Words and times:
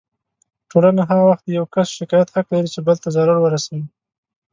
ټولنه 0.71 1.01
هغه 1.09 1.23
وخت 1.31 1.43
د 1.45 1.49
يو 1.59 1.65
کس 1.73 1.87
شکايت 1.99 2.27
حق 2.35 2.47
لري 2.55 2.69
چې 2.73 2.79
بل 2.87 2.95
ته 3.03 3.09
ضرر 3.15 3.37
ورسوي. 3.41 3.83